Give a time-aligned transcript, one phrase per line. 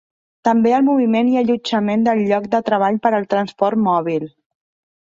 [0.47, 4.29] També el moviment i allotjament del lloc de treball per al Transport Mòbil.